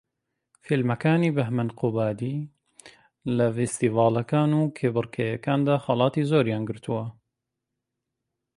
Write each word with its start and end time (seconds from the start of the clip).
فیلمەکانی 0.65 1.31
بەھمەن 1.35 1.69
قوبادی 1.79 2.37
لە 3.37 3.47
فێستیڤاڵەکان 3.55 4.51
و 4.59 4.61
کێبەرکێکاندا 4.77 5.75
خەڵاتی 5.85 6.27
زۆریان 6.31 6.63
گرتووە 6.69 7.05